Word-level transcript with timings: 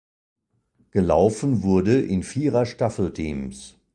Gelaufen 0.89 1.61
wurde 1.61 2.01
in 2.01 2.23
Vierer-Staffel-Teams. 2.23 3.77